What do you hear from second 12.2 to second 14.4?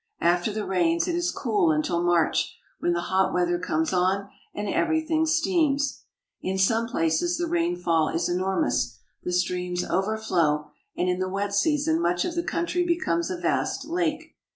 of the country becomes a vast lake.